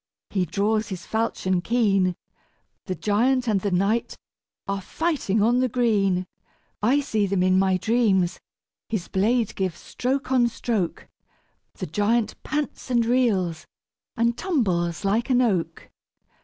[0.31, 2.15] He draws his falchion keen,
[2.87, 4.15] The giant and the knight
[4.67, 6.25] are fighting on the green;
[6.81, 8.39] I see them in my dreams
[8.89, 11.07] his blade gives stroke on stroke,
[11.75, 13.67] The giant pants and reels
[14.17, 15.91] and tumbles like an oak!